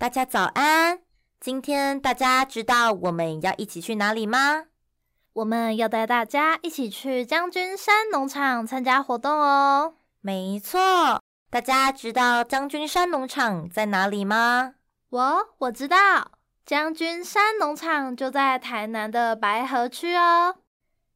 [0.00, 1.00] 大家早安！
[1.40, 4.64] 今天大家知道我们要一起去哪里吗？
[5.34, 9.96] 我们要带大家一起去将军山农场参加活动哦。
[10.22, 14.76] 没错，大家知道将军山农场在哪里吗？
[15.10, 16.32] 我我知道，
[16.64, 20.56] 将军山农场就在台南的白河区哦。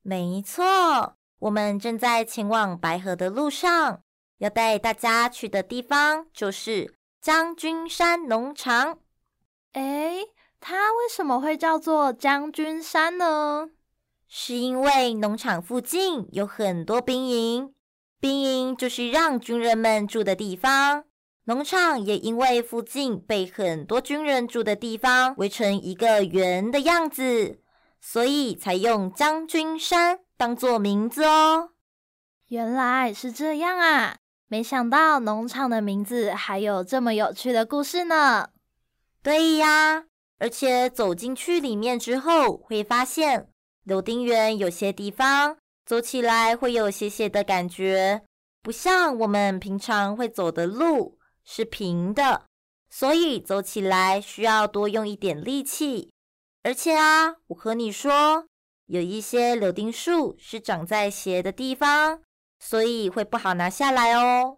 [0.02, 4.02] 没错，我们正在前往白河的路上，
[4.40, 6.94] 要带大家去的地方就是。
[7.24, 8.98] 将军山农场，
[9.72, 10.26] 哎，
[10.60, 13.70] 它为什么会叫做将军山呢？
[14.28, 17.72] 是因为农场附近有很多兵营，
[18.20, 21.04] 兵营就是让军人们住的地方。
[21.44, 27.58] 农场也因为附近被很多军人住的地方围成一个圆的样子，
[28.02, 31.70] 所以才用将军山当做名字哦。
[32.48, 34.18] 原来是这样啊！
[34.46, 38.50] 没想到农场的名字还有这么有趣的故事呢。
[39.22, 40.04] 对呀，
[40.38, 43.48] 而且走进去里面之后，会发现
[43.84, 48.22] 柳丁园有些地方走起来会有斜斜的感觉，
[48.62, 52.44] 不像我们平常会走的路是平的，
[52.90, 56.10] 所以走起来需要多用一点力气。
[56.62, 58.46] 而且啊，我和你说，
[58.86, 62.20] 有一些柳丁树是长在斜的地方。
[62.64, 64.56] 所以会不好拿下来哦。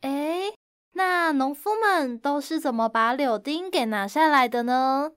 [0.00, 0.52] 哎，
[0.94, 5.12] 那农夫们都是怎么把柳丁给拿下来的呢？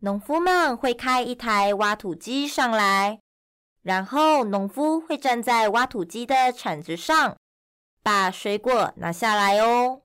[0.00, 3.20] 农夫们会开一台挖土机上来，
[3.80, 7.38] 然后农夫会站在挖土机的铲子上，
[8.02, 10.02] 把水果拿下来哦。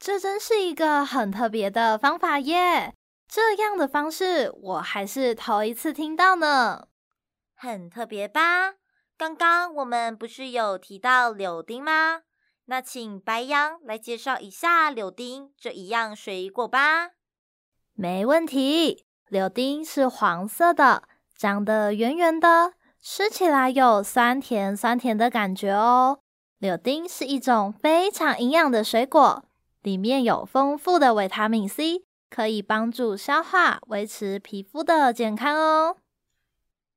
[0.00, 2.92] 这真是一个很特别的方法耶！
[3.28, 6.88] 这样的方式我还是头一次听到呢。
[7.54, 8.74] 很特别吧？
[9.22, 12.22] 刚刚我们不是有提到柳丁吗？
[12.64, 17.10] 那请白羊来介绍一下柳丁这一样水果吧。
[17.94, 21.04] 没问题，柳丁是黄色的，
[21.36, 26.18] 长得圆圆的，吃起来有酸甜酸甜的感觉哦。
[26.58, 29.44] 柳丁是一种非常营养的水果，
[29.82, 35.98] 里面有丰富的维他命 C，可以帮助消化，维持皮肤的健康哦。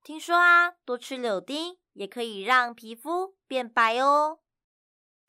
[0.03, 1.77] 听说啊，多吃柳丁。
[1.95, 4.39] 也可以让皮肤变白哦！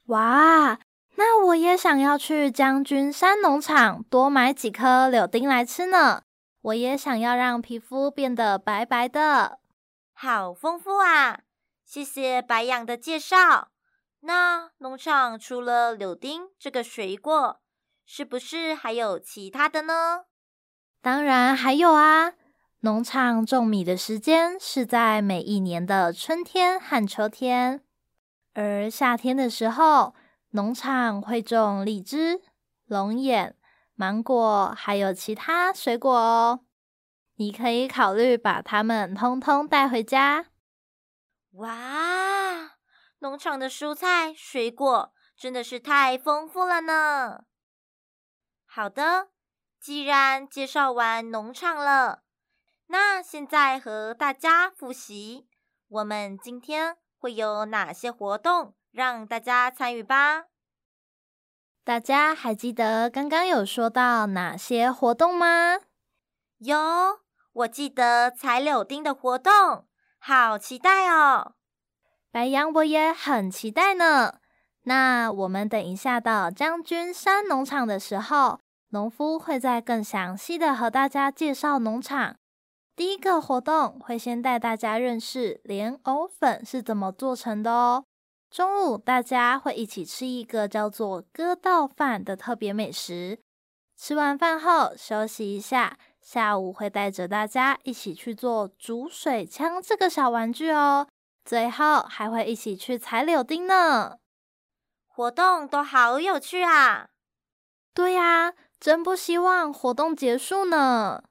[0.07, 0.79] 哇，
[1.15, 6.23] 那我也想要去将军山农场多买几颗柳丁来吃呢。
[6.63, 9.61] 我也想要让皮肤变得白白的，
[10.13, 11.41] 好丰富啊！
[11.85, 13.69] 谢谢白羊的介绍。
[14.21, 17.61] 那农场除了柳丁这个水果，
[18.05, 20.25] 是不是还有其他的呢？
[21.01, 22.33] 当然还有啊。
[22.81, 27.83] 农场种米的时间是在每一年的春天和秋天，
[28.53, 30.15] 而夏天的时候，
[30.51, 32.43] 农场会种荔枝、
[32.85, 33.57] 龙眼、
[33.95, 36.61] 芒果，还有其他水果哦。
[37.37, 40.47] 你可以考虑把它们通通带回家。
[41.53, 42.77] 哇，
[43.21, 47.45] 农场的蔬菜水果真的是太丰富了呢！
[48.67, 49.29] 好的，
[49.81, 52.26] 既然介绍完农场了。
[52.89, 55.49] 那现在和大家复习，
[55.89, 60.45] 我们今天会有哪些活动让大家参与吧？
[61.85, 65.79] 大家还记得刚刚有说到哪些活动吗？
[66.59, 66.77] 有，
[67.53, 69.87] 我记得采柳丁的活动，
[70.19, 71.55] 好期待哦！
[72.31, 74.41] 白羊我也很期待呢。
[74.83, 78.61] 那我们等一下到将军山农场的时候，
[78.91, 82.37] 农夫会再更详细的和大家介绍农场。
[82.97, 88.07] 第一个活动会先带大家认识莲藕粉是怎么做成的哦。
[88.51, 93.39] 中午大家会一起吃一个叫做割稻饭的特别美食。
[93.99, 101.07] 吃完饭后休息一下，下午会带着大家一起去做煮水枪这个小玩具哦。
[101.45, 104.17] 最后还会一起去采柳丁呢。
[105.07, 107.09] 活动都好有趣啊！
[107.93, 111.25] 对呀，真不希望活动结束呢。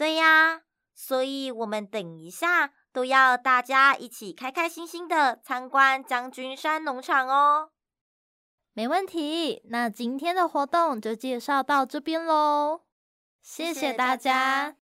[0.00, 0.62] 对呀，
[0.94, 7.72] 所以我们等一下都要大家一起开开心心的参观将军山农场哦。
[8.72, 12.80] 没问题，那今天的活动就介绍到这边喽，
[13.42, 14.76] 谢谢大家。